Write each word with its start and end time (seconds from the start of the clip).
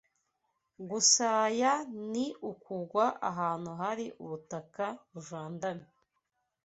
Gusaya 0.89 1.71
ni 2.11 2.25
ukugwa 2.51 3.05
ahantu 3.29 3.71
hari 3.81 4.05
ubutaka 4.23 4.85
bujandamye 5.11 5.87